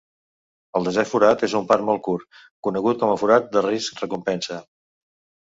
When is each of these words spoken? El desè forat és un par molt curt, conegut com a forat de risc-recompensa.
El 0.79 0.87
desè 0.87 1.03
forat 1.09 1.43
és 1.47 1.53
un 1.59 1.67
par 1.71 1.77
molt 1.89 2.01
curt, 2.07 2.41
conegut 2.69 3.01
com 3.05 3.13
a 3.13 3.19
forat 3.25 3.53
de 3.59 3.65
risc-recompensa. 3.69 4.61